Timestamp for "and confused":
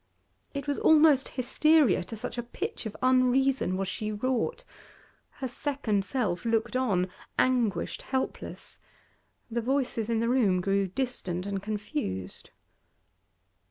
11.45-12.49